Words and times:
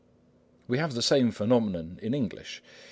We 0.67 0.79
have 0.79 0.95
the 0.95 1.03
same 1.03 1.29
phenomenon 1.29 1.99
in 2.01 2.15
English. 2.15 2.63